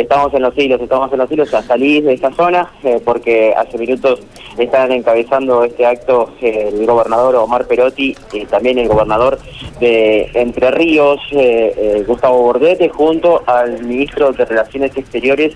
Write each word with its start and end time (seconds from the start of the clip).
Estamos 0.00 0.32
en 0.32 0.40
los 0.40 0.56
hilos, 0.56 0.80
estamos 0.80 1.12
en 1.12 1.18
los 1.18 1.30
hilos 1.30 1.52
a 1.52 1.62
salir 1.62 2.02
de 2.02 2.14
esta 2.14 2.32
zona 2.32 2.72
eh, 2.82 2.98
porque 3.04 3.52
hace 3.54 3.76
minutos 3.76 4.20
están 4.56 4.90
encabezando 4.92 5.62
este 5.62 5.84
acto 5.84 6.32
eh, 6.40 6.70
el 6.72 6.86
gobernador 6.86 7.36
Omar 7.36 7.66
Perotti 7.66 8.16
y 8.32 8.46
también 8.46 8.78
el 8.78 8.88
gobernador 8.88 9.38
de 9.78 10.30
Entre 10.32 10.70
Ríos, 10.70 11.20
eh, 11.32 12.02
Gustavo 12.06 12.42
Bordete, 12.42 12.88
junto 12.88 13.42
al 13.46 13.82
ministro 13.82 14.32
de 14.32 14.44
Relaciones 14.46 14.96
Exteriores, 14.96 15.54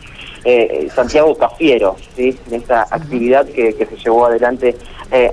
Santiago 0.95 1.35
Cafiero, 1.37 1.97
¿sí? 2.15 2.37
en 2.49 2.57
esta 2.57 2.83
actividad 2.83 3.47
que, 3.47 3.73
que 3.73 3.87
se 3.87 3.97
llevó 3.97 4.27
adelante 4.27 4.77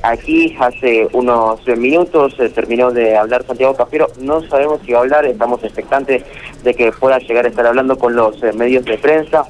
aquí 0.04 0.56
hace 0.58 1.06
unos 1.12 1.68
minutos. 1.68 2.38
terminó 2.56 2.92
de 2.92 3.18
hablar 3.18 3.46
Santiago 3.46 3.76
Cafiero, 3.76 4.08
no 4.22 4.42
sabemos 4.48 4.80
si 4.86 4.94
va 4.94 5.00
a 5.00 5.02
hablar, 5.02 5.26
estamos 5.26 5.62
expectantes 5.66 6.24
de 6.64 6.74
que 6.74 6.94
pueda 6.94 7.18
llegar 7.20 7.44
a 7.44 7.50
estar 7.50 7.66
hablando 7.66 7.98
con 7.98 8.16
los 8.16 8.42
medios 8.56 8.86
de 8.86 8.98
prensa. 9.02 9.46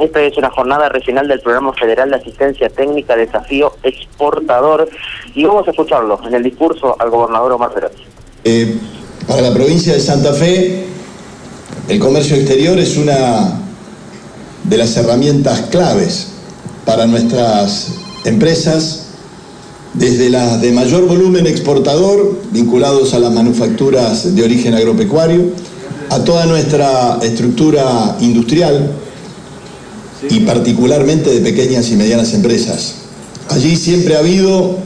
Esta 0.00 0.22
es 0.22 0.36
una 0.36 0.50
jornada 0.50 0.88
regional 0.88 1.26
del 1.26 1.40
Programa 1.40 1.72
Federal 1.72 2.10
de 2.10 2.16
Asistencia 2.16 2.68
Técnica 2.68 3.16
Desafío 3.16 3.74
Exportador 3.82 4.88
y 5.34 5.44
vamos 5.44 5.66
a 5.66 5.72
escucharlo 5.72 6.20
en 6.24 6.34
el 6.34 6.42
discurso 6.44 6.96
al 6.98 7.10
gobernador 7.10 7.52
Omar 7.52 7.74
Pérez. 7.74 7.92
Eh, 8.44 8.78
para 9.26 9.42
la 9.42 9.52
provincia 9.52 9.92
de 9.92 10.00
Santa 10.00 10.32
Fe, 10.32 10.86
el 11.88 11.98
comercio 11.98 12.36
exterior 12.36 12.78
es 12.78 12.96
una 12.96 13.60
de 14.64 14.76
las 14.76 14.96
herramientas 14.96 15.62
claves 15.70 16.32
para 16.84 17.06
nuestras 17.06 17.94
empresas, 18.24 19.06
desde 19.94 20.30
las 20.30 20.60
de 20.60 20.70
mayor 20.72 21.06
volumen 21.06 21.46
exportador, 21.46 22.38
vinculados 22.50 23.14
a 23.14 23.18
las 23.18 23.32
manufacturas 23.32 24.34
de 24.34 24.42
origen 24.42 24.74
agropecuario, 24.74 25.46
a 26.10 26.24
toda 26.24 26.46
nuestra 26.46 27.18
estructura 27.22 28.16
industrial 28.20 28.90
y 30.28 30.40
particularmente 30.40 31.30
de 31.30 31.40
pequeñas 31.40 31.90
y 31.90 31.96
medianas 31.96 32.34
empresas. 32.34 33.06
Allí 33.50 33.76
siempre 33.76 34.16
ha 34.16 34.20
habido 34.20 34.76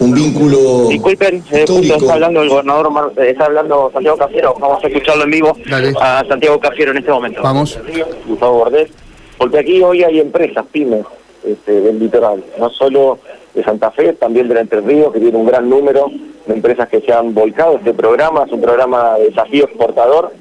un 0.00 0.12
vínculo 0.12 0.88
Disculpen, 0.88 1.42
eh, 1.52 1.64
está 1.68 2.12
hablando 2.12 2.42
el 2.42 2.48
gobernador, 2.48 3.12
eh, 3.16 3.30
está 3.30 3.46
hablando 3.46 3.90
Santiago 3.92 4.16
Cafiero, 4.18 4.54
vamos 4.60 4.82
a 4.82 4.86
escucharlo 4.86 5.24
en 5.24 5.30
vivo 5.30 5.56
a 6.00 6.24
Santiago 6.28 6.58
Cafiero 6.60 6.90
en 6.90 6.98
este 6.98 7.10
momento. 7.10 7.42
Vamos. 7.42 7.78
Gustavo 8.26 8.58
Bordés, 8.58 8.90
porque 9.38 9.58
aquí 9.58 9.82
hoy 9.82 10.02
hay 10.02 10.20
empresas, 10.20 10.64
pymes, 10.70 11.04
este, 11.44 11.80
del 11.80 11.98
litoral, 11.98 12.42
no 12.58 12.70
solo 12.70 13.18
de 13.54 13.62
Santa 13.62 13.90
Fe, 13.92 14.12
también 14.14 14.48
de 14.48 14.58
Entre 14.58 14.80
Ríos, 14.80 15.12
que 15.12 15.20
tiene 15.20 15.36
un 15.36 15.46
gran 15.46 15.68
número 15.68 16.10
de 16.46 16.54
empresas 16.54 16.88
que 16.88 17.00
se 17.00 17.12
han 17.12 17.32
volcado. 17.34 17.76
Este 17.76 17.94
programa 17.94 18.44
es 18.44 18.52
un 18.52 18.60
programa 18.60 19.14
de 19.14 19.26
desafío 19.26 19.64
exportador, 19.64 20.32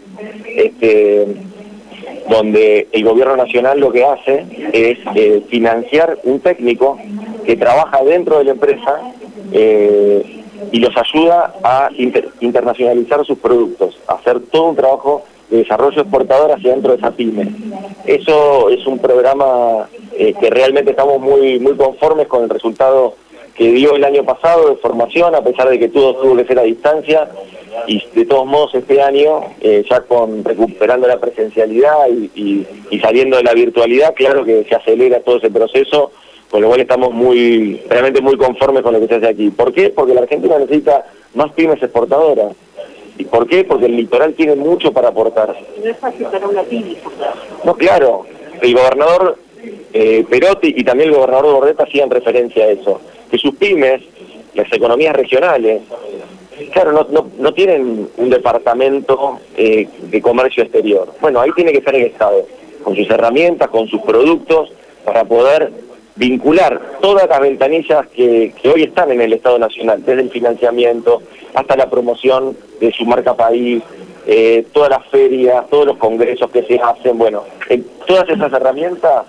este, 0.56 1.28
donde 2.30 2.88
el 2.92 3.04
gobierno 3.04 3.36
nacional 3.36 3.80
lo 3.80 3.92
que 3.92 4.06
hace 4.06 4.46
es 4.74 5.00
eh, 5.16 5.44
financiar 5.50 6.18
un 6.24 6.40
técnico 6.40 6.98
que 7.46 7.56
trabaja 7.56 8.04
dentro 8.04 8.38
de 8.38 8.46
la 8.46 8.52
empresa 8.52 9.00
eh, 9.52 10.42
y 10.72 10.80
los 10.80 10.96
ayuda 10.96 11.54
a 11.64 11.90
internacionalizar 12.40 13.26
sus 13.26 13.38
productos, 13.38 14.00
hacer 14.08 14.40
todo 14.52 14.70
un 14.70 14.76
trabajo 14.76 15.24
de 15.50 15.58
desarrollo 15.58 16.02
exportador 16.02 16.52
hacia 16.52 16.72
dentro 16.72 16.92
de 16.94 16.98
esa 16.98 17.12
pyme. 17.12 17.52
Eso 18.06 18.70
es 18.70 18.86
un 18.88 18.98
programa 19.00 19.88
eh, 20.18 20.34
que 20.40 20.50
realmente 20.50 20.92
estamos 20.92 21.20
muy, 21.20 21.60
muy 21.60 21.76
conformes 21.76 22.28
con 22.28 22.44
el 22.44 22.50
resultado 22.50 23.16
que 23.56 23.72
dio 23.72 23.96
el 23.96 24.04
año 24.04 24.24
pasado 24.24 24.70
de 24.70 24.76
formación, 24.78 25.36
a 25.36 25.44
pesar 25.44 25.70
de 25.70 25.80
que 25.80 25.90
todo 25.90 26.16
tuvo 26.16 26.36
que 26.36 26.46
ser 26.46 26.60
a 26.60 26.64
distancia, 26.64 27.30
y 27.88 28.04
de 28.14 28.26
todos 28.26 28.46
modos 28.46 28.74
este 28.76 29.02
año, 29.02 29.42
eh, 29.62 29.84
ya 29.90 30.02
con 30.02 30.44
recuperando 30.44 31.08
la 31.08 31.20
presencialidad 31.20 32.08
y, 32.10 32.66
saliendo 33.02 33.38
de 33.38 33.44
la 33.44 33.54
virtualidad, 33.54 34.14
claro 34.14 34.46
que 34.46 34.64
se 34.64 34.76
acelera 34.76 35.20
todo 35.20 35.38
ese 35.38 35.52
proceso, 35.52 36.12
con 36.50 36.62
lo 36.62 36.68
cual 36.68 36.82
estamos 36.82 37.12
muy, 37.12 37.82
realmente 37.90 38.22
muy 38.22 38.38
conformes 38.38 38.84
con 38.84 38.94
lo 38.94 39.00
que 39.00 39.08
se 39.08 39.16
hace 39.16 39.28
aquí. 39.28 39.50
¿Por 39.50 39.74
qué? 39.74 39.90
Porque 39.90 40.14
la 40.14 40.22
Argentina 40.22 40.58
necesita 40.58 41.06
más 41.34 41.52
pymes 41.54 41.82
exportadoras. 41.82 42.56
¿Y 43.18 43.26
por 43.26 43.48
qué? 43.48 43.64
Porque 43.64 43.88
el 43.88 43.96
litoral 43.96 44.34
tiene 44.34 44.56
mucho 44.56 44.92
para 44.92 45.10
aportar. 45.10 45.56
No 45.84 45.90
es 45.90 45.98
fácil 45.98 46.28
para 46.28 46.48
una 46.48 46.64
pyme. 46.64 46.96
No, 47.64 47.76
claro. 47.76 48.26
El 48.62 48.74
gobernador 48.74 49.38
eh, 49.94 50.26
Perotti 50.30 50.74
y 50.76 50.84
también 50.84 51.10
el 51.10 51.16
gobernador 51.16 51.54
Bordeta 51.54 51.84
hacían 51.84 52.10
referencia 52.10 52.66
a 52.66 52.70
eso. 52.70 53.02
Que 53.30 53.38
sus 53.38 53.56
pymes, 53.56 54.02
las 54.54 54.72
economías 54.72 55.16
regionales, 55.16 55.82
Claro, 56.72 56.92
no, 56.92 57.08
no, 57.10 57.30
no 57.40 57.54
tienen 57.54 58.10
un 58.16 58.30
departamento 58.30 59.40
eh, 59.58 59.88
de 60.02 60.22
comercio 60.22 60.64
exterior. 60.64 61.12
Bueno, 61.20 61.42
ahí 61.42 61.52
tiene 61.56 61.72
que 61.72 61.80
estar 61.80 61.96
el 61.96 62.04
Estado, 62.04 62.46
con 62.84 62.96
sus 62.96 63.10
herramientas, 63.10 63.70
con 63.70 63.88
sus 63.88 64.02
productos, 64.02 64.72
para 65.04 65.24
poder 65.24 65.72
vincular 66.16 66.80
todas 67.02 67.28
las 67.28 67.40
ventanillas 67.40 68.08
que, 68.08 68.54
hoy 68.72 68.84
están 68.84 69.12
en 69.12 69.22
el 69.22 69.34
Estado 69.34 69.58
Nacional, 69.58 70.04
desde 70.06 70.22
el 70.22 70.30
financiamiento 70.30 71.24
hasta 71.56 71.76
la 71.76 71.90
promoción 71.90 72.56
de 72.80 72.92
su 72.92 73.04
marca 73.06 73.36
país, 73.36 73.82
eh, 74.28 74.66
todas 74.72 74.92
las 74.92 75.06
ferias, 75.08 75.68
todos 75.70 75.88
los 75.88 75.98
congresos 75.98 76.52
que 76.52 76.64
se 76.64 76.80
hacen, 76.80 77.18
bueno, 77.18 77.44
en 77.70 77.84
todas 78.06 78.30
esas 78.30 78.54
herramientas, 78.54 79.26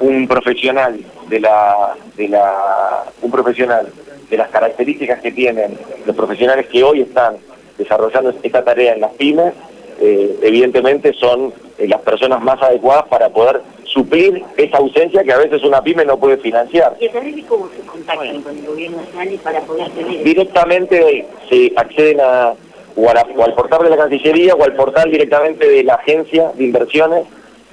un 0.00 0.28
profesional 0.28 0.98
de 1.28 1.40
la, 1.40 1.94
de 2.16 2.28
la, 2.28 3.04
un 3.22 3.30
profesional 3.30 3.88
de 4.30 4.36
las 4.36 4.48
características 4.48 5.20
que 5.20 5.32
tienen 5.32 5.78
los 6.06 6.14
profesionales 6.14 6.66
que 6.66 6.82
hoy 6.82 7.02
están 7.02 7.36
desarrollando 7.76 8.34
esta 8.42 8.64
tarea 8.64 8.94
en 8.94 9.00
las 9.00 9.12
pymes, 9.12 9.54
eh, 10.00 10.38
evidentemente 10.42 11.12
son 11.14 11.52
eh, 11.78 11.88
las 11.88 12.00
personas 12.02 12.42
más 12.42 12.60
adecuadas 12.62 13.06
para 13.08 13.28
poder 13.30 13.62
suplir 13.84 14.44
esa 14.56 14.76
ausencia 14.76 15.24
que 15.24 15.32
a 15.32 15.38
veces 15.38 15.62
una 15.64 15.82
pyme 15.82 16.04
no 16.04 16.18
puede 16.18 16.36
financiar. 16.36 16.96
¿Y 17.00 17.42
cómo 17.42 17.68
se 17.68 17.80
contactan 17.86 18.42
con 18.42 18.56
el 18.56 18.66
gobierno 18.66 18.98
nacional 18.98 19.40
para 19.42 19.60
poder 19.60 19.90
tener? 19.90 20.22
Directamente 20.22 21.26
se 21.48 21.72
acceden 21.76 22.20
a 22.20 22.54
o, 22.98 23.08
al 23.08 23.54
portal 23.54 23.84
de 23.84 23.90
la 23.90 23.96
Cancillería 23.96 24.54
o 24.54 24.64
al 24.64 24.74
portal 24.74 25.10
directamente 25.10 25.68
de 25.68 25.84
la 25.84 25.94
agencia 25.94 26.50
de 26.54 26.64
inversiones 26.64 27.24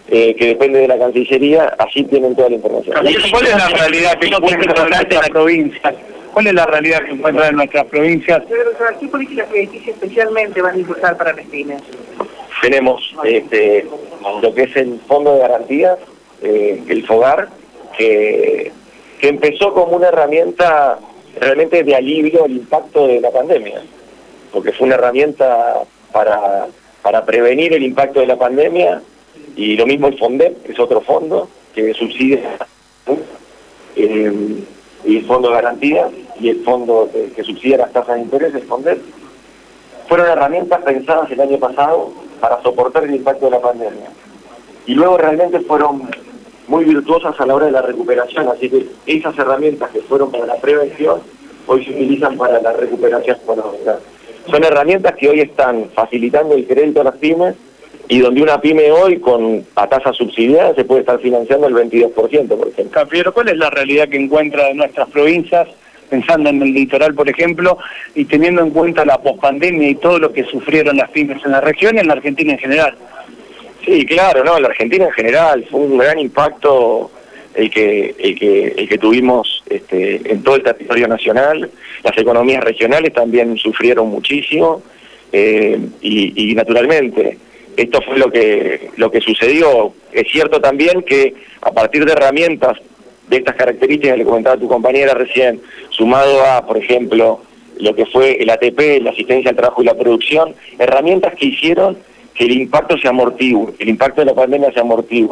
eh, 0.07 0.35
que 0.35 0.47
depende 0.47 0.79
de 0.79 0.87
la 0.87 0.99
Cancillería, 0.99 1.75
allí 1.79 2.03
tienen 2.03 2.35
toda 2.35 2.49
la 2.49 2.55
información. 2.55 2.95
¿Cuál 3.31 3.47
es 3.47 3.57
la 3.57 3.69
realidad 3.69 4.19
que 4.19 4.27
encuentra 4.27 4.89
la 4.89 5.21
provincia? 5.29 5.95
¿Cuál 6.31 6.47
es 6.47 6.53
la 6.53 6.65
realidad 6.65 7.03
que 7.05 7.11
encuentra 7.11 7.47
en 7.47 7.55
nuestras 7.55 7.85
provincias? 7.85 8.43
¿Qué 8.99 9.07
políticas 9.07 9.47
crediticias 9.49 9.95
especialmente 9.95 10.61
van 10.61 10.75
a 10.75 10.77
impulsar 10.77 11.17
para 11.17 11.33
las 11.33 11.45
pymes? 11.45 11.81
Tenemos 12.61 13.15
este, 13.23 13.87
lo 14.41 14.53
que 14.53 14.63
es 14.63 14.75
el 14.75 14.99
Fondo 15.07 15.33
de 15.33 15.39
Garantías, 15.39 15.97
eh, 16.43 16.83
el 16.87 17.05
FOGAR, 17.05 17.47
que, 17.97 18.71
que 19.19 19.27
empezó 19.27 19.73
como 19.73 19.95
una 19.95 20.09
herramienta 20.09 20.99
realmente 21.39 21.83
de 21.83 21.95
alivio 21.95 22.43
al 22.43 22.51
impacto 22.51 23.07
de 23.07 23.21
la 23.21 23.31
pandemia, 23.31 23.81
porque 24.51 24.71
fue 24.71 24.87
una 24.87 24.95
herramienta 24.95 25.83
para, 26.11 26.67
para 27.01 27.25
prevenir 27.25 27.73
el 27.73 27.83
impacto 27.83 28.19
de 28.19 28.27
la 28.27 28.37
pandemia 28.37 29.01
y 29.55 29.77
lo 29.77 29.85
mismo 29.85 30.07
el 30.07 30.17
FONDEP, 30.17 30.63
que 30.63 30.71
es 30.73 30.79
otro 30.79 31.01
fondo 31.01 31.47
que 31.73 31.93
subsidia 31.93 32.57
eh, 33.95 34.63
el 35.05 35.25
fondo 35.25 35.49
de 35.49 35.55
garantía 35.55 36.09
y 36.39 36.49
el 36.49 36.63
fondo 36.63 37.09
que 37.35 37.43
subsidia 37.43 37.77
las 37.77 37.93
tasas 37.93 38.15
de 38.15 38.21
interés, 38.23 38.53
el 38.55 38.63
FONDEP, 38.63 38.99
fueron 40.07 40.27
herramientas 40.27 40.81
pensadas 40.83 41.31
el 41.31 41.41
año 41.41 41.57
pasado 41.57 42.11
para 42.39 42.61
soportar 42.61 43.03
el 43.03 43.15
impacto 43.15 43.45
de 43.45 43.51
la 43.51 43.61
pandemia. 43.61 44.09
Y 44.85 44.93
luego 44.93 45.17
realmente 45.17 45.59
fueron 45.61 46.09
muy 46.67 46.83
virtuosas 46.83 47.39
a 47.39 47.45
la 47.45 47.55
hora 47.55 47.67
de 47.67 47.71
la 47.71 47.81
recuperación, 47.81 48.47
así 48.49 48.69
que 48.69 48.87
esas 49.05 49.37
herramientas 49.37 49.91
que 49.91 50.01
fueron 50.01 50.31
para 50.31 50.45
la 50.45 50.55
prevención, 50.55 51.21
hoy 51.67 51.85
se 51.85 51.91
utilizan 51.91 52.37
para 52.37 52.61
la 52.61 52.73
recuperación 52.73 53.37
económica. 53.37 53.99
Son 54.49 54.63
herramientas 54.63 55.15
que 55.15 55.29
hoy 55.29 55.41
están 55.41 55.89
facilitando 55.93 56.55
el 56.55 56.67
crédito 56.67 57.01
a 57.01 57.05
las 57.05 57.15
pymes 57.17 57.55
y 58.07 58.19
donde 58.19 58.41
una 58.41 58.61
pyme 58.61 58.91
hoy 58.91 59.19
con 59.19 59.65
a 59.75 59.87
tasa 59.87 60.13
subsidiada 60.13 60.75
se 60.75 60.85
puede 60.85 61.01
estar 61.01 61.19
financiando 61.19 61.67
el 61.67 61.73
22%, 61.73 62.13
por 62.13 62.67
ejemplo. 62.67 63.33
¿cuál 63.33 63.49
es 63.49 63.57
la 63.57 63.69
realidad 63.69 64.07
que 64.09 64.17
encuentra 64.17 64.69
en 64.69 64.77
nuestras 64.77 65.09
provincias, 65.09 65.67
pensando 66.09 66.49
en 66.49 66.61
el 66.61 66.73
litoral, 66.73 67.15
por 67.15 67.27
ejemplo, 67.27 67.77
y 68.13 68.25
teniendo 68.25 68.61
en 68.61 68.69
cuenta 68.71 69.05
la 69.05 69.17
pospandemia 69.17 69.89
y 69.89 69.95
todo 69.95 70.19
lo 70.19 70.31
que 70.31 70.43
sufrieron 70.43 70.97
las 70.97 71.09
pymes 71.09 71.43
en 71.45 71.51
la 71.51 71.61
región 71.61 71.95
y 71.95 71.99
en 71.99 72.07
la 72.07 72.13
Argentina 72.13 72.53
en 72.53 72.59
general? 72.59 72.95
Sí, 73.83 74.05
claro, 74.05 74.43
no, 74.43 74.57
en 74.57 74.63
la 74.63 74.69
Argentina 74.69 75.05
en 75.05 75.11
general 75.11 75.65
fue 75.69 75.79
un 75.81 75.97
gran 75.97 76.19
impacto 76.19 77.11
el 77.55 77.69
que 77.69 78.13
el 78.19 78.37
que 78.37 78.67
el 78.77 78.89
que 78.89 78.97
tuvimos 78.97 79.63
este, 79.69 80.31
en 80.31 80.43
todo 80.43 80.55
el 80.55 80.63
territorio 80.63 81.07
nacional. 81.07 81.69
Las 82.03 82.17
economías 82.17 82.63
regionales 82.63 83.13
también 83.13 83.57
sufrieron 83.57 84.09
muchísimo 84.09 84.83
eh, 85.31 85.79
y, 86.01 86.51
y 86.51 86.55
naturalmente 86.55 87.37
esto 87.77 88.01
fue 88.01 88.17
lo 88.17 88.31
que, 88.31 88.89
lo 88.97 89.11
que 89.11 89.21
sucedió. 89.21 89.93
Es 90.11 90.27
cierto 90.31 90.61
también 90.61 91.03
que 91.03 91.33
a 91.61 91.71
partir 91.71 92.05
de 92.05 92.13
herramientas 92.13 92.77
de 93.27 93.37
estas 93.37 93.55
características 93.55 94.13
que 94.13 94.17
le 94.19 94.25
comentaba 94.25 94.57
tu 94.57 94.67
compañera 94.67 95.13
recién, 95.13 95.61
sumado 95.89 96.43
a, 96.45 96.65
por 96.65 96.77
ejemplo, 96.77 97.41
lo 97.79 97.95
que 97.95 98.05
fue 98.05 98.41
el 98.41 98.49
ATP, 98.49 99.01
la 99.01 99.11
asistencia 99.11 99.49
al 99.49 99.55
trabajo 99.55 99.81
y 99.81 99.85
la 99.85 99.95
producción, 99.95 100.53
herramientas 100.79 101.33
que 101.35 101.47
hicieron 101.47 101.97
que 102.33 102.45
el 102.45 102.51
impacto 102.51 102.97
se 102.97 103.07
amortigue, 103.07 103.73
el 103.79 103.89
impacto 103.89 104.21
de 104.21 104.25
la 104.25 104.33
pandemia 104.33 104.71
se 104.71 104.79
amortigue. 104.81 105.29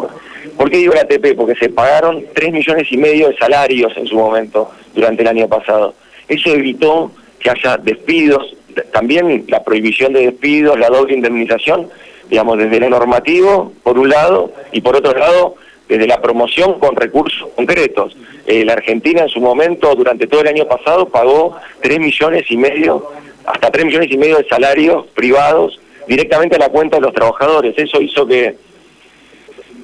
¿Por 0.57 0.71
qué 0.71 0.77
digo 0.77 0.93
la 0.93 1.01
ATP? 1.01 1.35
Porque 1.35 1.55
se 1.55 1.69
pagaron 1.69 2.23
3 2.33 2.53
millones 2.53 2.87
y 2.91 2.97
medio 2.97 3.29
de 3.29 3.37
salarios 3.37 3.91
en 3.97 4.07
su 4.07 4.15
momento 4.15 4.71
durante 4.95 5.21
el 5.21 5.27
año 5.27 5.47
pasado. 5.47 5.93
Eso 6.27 6.49
evitó 6.49 7.11
que 7.39 7.49
haya 7.49 7.77
despidos, 7.77 8.55
también 8.93 9.43
la 9.49 9.63
prohibición 9.63 10.13
de 10.13 10.27
despidos, 10.27 10.79
la 10.79 10.87
doble 10.87 11.13
indemnización, 11.13 11.89
digamos, 12.33 12.57
desde 12.57 12.79
lo 12.79 12.89
normativo, 12.89 13.73
por 13.83 13.99
un 13.99 14.09
lado, 14.09 14.51
y 14.71 14.81
por 14.81 14.95
otro 14.95 15.13
lado, 15.13 15.53
desde 15.87 16.07
la 16.07 16.19
promoción 16.19 16.79
con 16.79 16.95
recursos 16.95 17.47
concretos. 17.55 18.17
Eh, 18.47 18.65
la 18.65 18.73
Argentina 18.73 19.21
en 19.21 19.29
su 19.29 19.39
momento, 19.39 19.93
durante 19.93 20.25
todo 20.25 20.41
el 20.41 20.47
año 20.47 20.65
pasado, 20.65 21.07
pagó 21.09 21.55
3 21.81 21.99
millones 21.99 22.49
y 22.49 22.57
medio, 22.57 23.11
hasta 23.45 23.69
3 23.69 23.85
millones 23.85 24.09
y 24.09 24.17
medio 24.17 24.37
de 24.37 24.47
salarios 24.47 25.05
privados 25.13 25.79
directamente 26.07 26.55
a 26.55 26.59
la 26.59 26.69
cuenta 26.69 26.97
de 26.97 27.03
los 27.03 27.13
trabajadores. 27.13 27.75
Eso 27.77 28.01
hizo 28.01 28.25
que, 28.25 28.55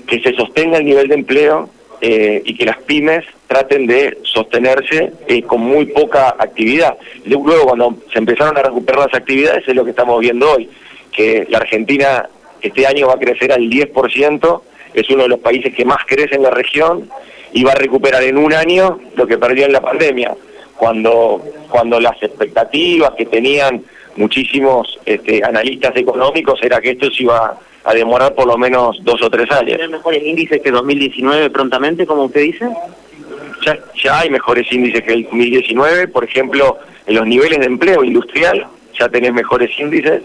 que 0.08 0.20
se 0.20 0.34
sostenga 0.34 0.80
el 0.80 0.86
nivel 0.86 1.08
de 1.08 1.14
empleo 1.14 1.70
eh, 2.02 2.42
y 2.44 2.56
que 2.56 2.66
las 2.66 2.78
pymes 2.78 3.26
traten 3.46 3.86
de 3.86 4.18
sostenerse 4.24 5.14
eh, 5.28 5.44
con 5.44 5.62
muy 5.62 5.86
poca 5.86 6.30
actividad. 6.30 6.98
Luego, 7.26 7.66
cuando 7.66 7.96
se 8.12 8.18
empezaron 8.18 8.58
a 8.58 8.64
recuperar 8.64 9.06
las 9.06 9.14
actividades, 9.14 9.68
es 9.68 9.76
lo 9.76 9.84
que 9.84 9.92
estamos 9.92 10.20
viendo 10.20 10.52
hoy, 10.52 10.68
que 11.12 11.46
la 11.48 11.60
Argentina 11.60 12.28
este 12.62 12.88
año 12.88 13.08
va 13.08 13.14
a 13.14 13.20
crecer 13.20 13.52
al 13.52 13.70
10%, 13.70 14.62
es 14.94 15.10
uno 15.10 15.24
de 15.24 15.30
los 15.30 15.40
países 15.40 15.74
que 15.74 15.86
más 15.86 16.00
crece 16.06 16.36
en 16.36 16.44
la 16.44 16.52
región 16.52 17.10
y 17.54 17.64
va 17.64 17.72
a 17.72 17.76
recuperar 17.76 18.24
en 18.24 18.38
un 18.38 18.54
año 18.54 19.00
lo 19.16 19.28
que 19.28 19.38
perdió 19.38 19.66
en 19.66 19.74
la 19.74 19.82
pandemia, 19.82 20.36
cuando, 20.78 21.42
cuando 21.70 22.00
las 22.00 22.22
expectativas 22.22 23.12
que 23.16 23.26
tenían 23.26 23.84
muchísimos 24.16 25.00
este, 25.06 25.44
analistas 25.44 25.96
económicos 25.96 26.60
era 26.62 26.82
que 26.82 26.92
esto 26.92 27.10
se 27.12 27.24
iba 27.24 27.58
a 27.84 27.94
demorar 27.94 28.36
por 28.36 28.48
lo 28.48 28.58
menos 28.58 28.98
dos 29.04 29.22
o 29.22 29.30
tres 29.30 29.50
años. 29.52 29.78
¿Tiene 29.78 29.88
mejores 29.88 30.24
índices 30.24 30.62
que 30.62 30.72
2019 30.72 31.50
prontamente, 31.50 32.06
como 32.06 32.26
usted 32.26 32.42
dice? 32.42 32.70
Ya, 33.66 33.78
ya 34.04 34.20
hay 34.20 34.30
mejores 34.30 34.72
índices 34.72 35.04
que 35.04 35.14
el 35.14 35.24
2019, 35.24 36.08
por 36.10 36.24
ejemplo, 36.24 36.78
en 37.08 37.16
los 37.16 37.26
niveles 37.26 37.60
de 37.60 37.66
empleo 37.66 38.04
industrial 38.04 38.68
ya 38.98 39.08
tenés 39.10 39.34
mejores 39.34 39.72
índices, 39.80 40.22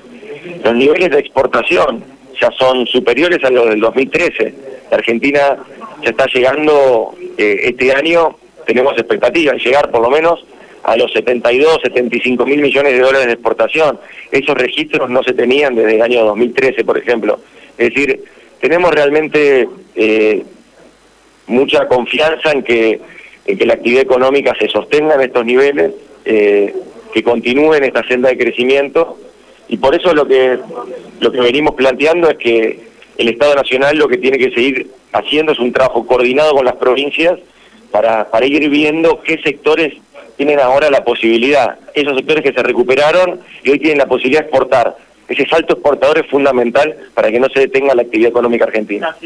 los 0.64 0.74
niveles 0.74 1.10
de 1.10 1.18
exportación 1.20 2.02
ya 2.40 2.50
son 2.52 2.86
superiores 2.86 3.42
a 3.44 3.50
los 3.50 3.68
del 3.68 3.80
2013. 3.80 4.54
La 4.90 4.96
Argentina 4.96 5.56
ya 6.02 6.10
está 6.10 6.26
llegando 6.26 7.14
eh, 7.36 7.60
este 7.64 7.92
año, 7.92 8.36
tenemos 8.66 8.94
expectativas 8.96 9.56
de 9.56 9.60
llegar 9.60 9.90
por 9.90 10.02
lo 10.02 10.10
menos 10.10 10.44
a 10.84 10.96
los 10.96 11.12
72, 11.12 11.80
75 11.82 12.44
mil 12.46 12.60
millones 12.60 12.92
de 12.92 13.00
dólares 13.00 13.26
de 13.26 13.32
exportación. 13.32 13.98
Esos 14.30 14.54
registros 14.54 15.08
no 15.08 15.22
se 15.22 15.32
tenían 15.32 15.74
desde 15.74 15.96
el 15.96 16.02
año 16.02 16.24
2013, 16.24 16.84
por 16.84 16.98
ejemplo. 16.98 17.40
Es 17.78 17.88
decir, 17.88 18.22
tenemos 18.60 18.94
realmente 18.94 19.68
eh, 19.94 20.42
mucha 21.46 21.88
confianza 21.88 22.52
en 22.52 22.62
que, 22.62 23.00
en 23.46 23.58
que 23.58 23.66
la 23.66 23.74
actividad 23.74 24.02
económica 24.02 24.54
se 24.58 24.68
sostenga 24.68 25.14
en 25.14 25.22
estos 25.22 25.44
niveles, 25.44 25.92
eh, 26.24 26.74
que 27.12 27.22
continúe 27.22 27.74
en 27.74 27.84
esta 27.84 28.06
senda 28.06 28.28
de 28.28 28.38
crecimiento, 28.38 29.18
y 29.68 29.76
por 29.76 29.94
eso 29.94 30.12
lo 30.12 30.26
que, 30.26 30.58
lo 31.20 31.32
que 31.32 31.40
venimos 31.40 31.74
planteando 31.74 32.28
es 32.30 32.36
que 32.36 32.80
el 33.16 33.28
Estado 33.28 33.54
Nacional 33.54 33.96
lo 33.96 34.08
que 34.08 34.18
tiene 34.18 34.38
que 34.38 34.50
seguir 34.50 34.90
haciendo 35.12 35.52
es 35.52 35.58
un 35.58 35.72
trabajo 35.72 36.06
coordinado 36.06 36.52
con 36.52 36.64
las 36.64 36.76
provincias 36.76 37.38
para, 37.90 38.30
para 38.30 38.46
ir 38.46 38.68
viendo 38.68 39.22
qué 39.22 39.38
sectores 39.38 39.94
tienen 40.36 40.58
ahora 40.58 40.90
la 40.90 41.04
posibilidad, 41.04 41.78
esos 41.94 42.16
sectores 42.16 42.42
que 42.42 42.52
se 42.52 42.62
recuperaron 42.62 43.40
y 43.62 43.70
hoy 43.70 43.78
tienen 43.78 43.98
la 43.98 44.06
posibilidad 44.06 44.40
de 44.40 44.46
exportar. 44.46 44.96
Ese 45.28 45.46
salto 45.46 45.74
exportador 45.74 46.18
es 46.18 46.26
fundamental 46.30 46.94
para 47.14 47.30
que 47.30 47.40
no 47.40 47.48
se 47.48 47.60
detenga 47.60 47.94
la 47.94 48.02
actividad 48.02 48.30
económica 48.30 48.64
argentina. 48.64 49.16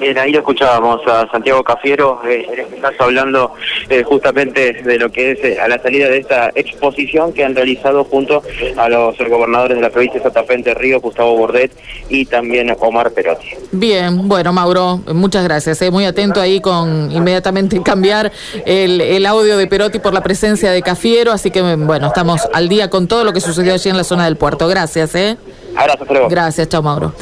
Bien, 0.00 0.18
ahí 0.18 0.32
lo 0.32 0.38
escuchábamos 0.38 1.00
a 1.06 1.30
Santiago 1.30 1.62
Cafiero, 1.62 2.20
eh, 2.26 2.46
en 2.52 2.60
este 2.60 2.76
caso 2.78 3.04
hablando 3.04 3.52
eh, 3.88 4.02
justamente 4.02 4.72
de 4.82 4.98
lo 4.98 5.10
que 5.10 5.32
es 5.32 5.44
eh, 5.44 5.60
a 5.60 5.68
la 5.68 5.78
salida 5.78 6.08
de 6.08 6.18
esta 6.18 6.50
exposición 6.54 7.32
que 7.32 7.44
han 7.44 7.54
realizado 7.54 8.04
junto 8.04 8.42
a 8.76 8.88
los 8.88 9.16
gobernadores 9.18 9.76
de 9.76 9.82
la 9.82 9.90
provincia 9.90 10.18
de 10.18 10.24
Santa 10.24 10.44
Fe 10.44 10.54
Entre 10.54 10.74
Ríos, 10.74 11.00
Gustavo 11.02 11.36
Bordet 11.36 11.72
y 12.08 12.24
también 12.26 12.74
Omar 12.78 13.12
Perotti. 13.12 13.48
Bien, 13.72 14.28
bueno 14.28 14.52
Mauro, 14.52 15.00
muchas 15.14 15.44
gracias. 15.44 15.80
Muy 15.90 16.04
atento 16.04 16.40
ahí 16.40 16.60
con 16.60 17.10
inmediatamente 17.12 17.80
cambiar 17.82 18.32
el, 18.64 19.00
el 19.00 19.26
audio 19.26 19.56
de 19.56 19.66
Perotti 19.66 19.98
por 19.98 20.12
la 20.12 20.22
presencia 20.22 20.70
de 20.70 20.82
Cafiero, 20.82 21.32
así 21.32 21.50
que 21.50 21.62
bueno, 21.62 22.08
estamos 22.08 22.48
al 22.52 22.68
día 22.68 22.90
con 22.90 23.06
todo 23.08 23.24
lo 23.24 23.32
que 23.32 23.40
sucedió 23.40 23.74
allí 23.74 23.90
en 23.90 23.96
la 23.96 24.04
zona 24.04 24.24
del 24.24 24.36
puerto. 24.36 24.68
Gracias, 24.68 25.14
¿eh? 25.14 25.35
Abrazo, 25.76 26.04
Gracias, 26.28 26.68
chao 26.68 26.82
Mauro. 26.82 27.12